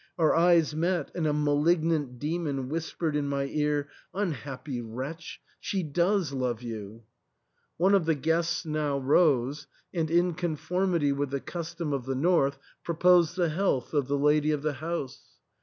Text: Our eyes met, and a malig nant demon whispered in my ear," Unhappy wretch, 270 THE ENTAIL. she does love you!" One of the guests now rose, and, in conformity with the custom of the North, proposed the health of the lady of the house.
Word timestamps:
Our 0.17 0.33
eyes 0.35 0.73
met, 0.73 1.11
and 1.13 1.27
a 1.27 1.31
malig 1.31 1.83
nant 1.83 2.17
demon 2.17 2.69
whispered 2.69 3.15
in 3.15 3.27
my 3.29 3.43
ear," 3.45 3.87
Unhappy 4.15 4.81
wretch, 4.81 5.39
270 5.61 5.69
THE 5.69 5.69
ENTAIL. 5.69 5.69
she 5.69 5.83
does 5.83 6.33
love 6.33 6.61
you!" 6.63 7.03
One 7.77 7.93
of 7.93 8.05
the 8.07 8.15
guests 8.15 8.65
now 8.65 8.97
rose, 8.97 9.67
and, 9.93 10.09
in 10.09 10.33
conformity 10.33 11.11
with 11.11 11.29
the 11.29 11.39
custom 11.39 11.93
of 11.93 12.05
the 12.07 12.15
North, 12.15 12.57
proposed 12.83 13.35
the 13.35 13.49
health 13.49 13.93
of 13.93 14.07
the 14.07 14.17
lady 14.17 14.49
of 14.49 14.63
the 14.63 14.73
house. 14.73 15.35